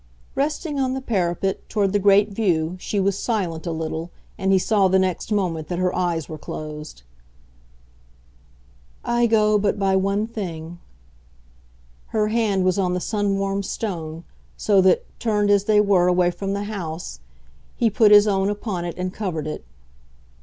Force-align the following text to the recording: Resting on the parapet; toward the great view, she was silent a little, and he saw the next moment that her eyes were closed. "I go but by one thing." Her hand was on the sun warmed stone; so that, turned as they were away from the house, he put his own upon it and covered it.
Resting 0.33 0.79
on 0.79 0.95
the 0.95 0.99
parapet; 0.99 1.69
toward 1.69 1.93
the 1.93 1.99
great 1.99 2.29
view, 2.29 2.75
she 2.79 2.99
was 2.99 3.15
silent 3.19 3.67
a 3.67 3.71
little, 3.71 4.09
and 4.35 4.51
he 4.51 4.57
saw 4.57 4.87
the 4.87 4.97
next 4.97 5.31
moment 5.31 5.67
that 5.67 5.77
her 5.77 5.95
eyes 5.95 6.27
were 6.27 6.39
closed. 6.39 7.03
"I 9.05 9.27
go 9.27 9.59
but 9.59 9.77
by 9.77 9.95
one 9.95 10.25
thing." 10.25 10.79
Her 12.07 12.29
hand 12.29 12.65
was 12.65 12.79
on 12.79 12.95
the 12.95 12.99
sun 12.99 13.37
warmed 13.37 13.65
stone; 13.65 14.23
so 14.57 14.81
that, 14.81 15.05
turned 15.19 15.51
as 15.51 15.65
they 15.65 15.79
were 15.79 16.07
away 16.07 16.31
from 16.31 16.53
the 16.53 16.63
house, 16.63 17.19
he 17.75 17.91
put 17.91 18.09
his 18.11 18.25
own 18.25 18.49
upon 18.49 18.85
it 18.85 18.97
and 18.97 19.13
covered 19.13 19.45
it. 19.45 19.63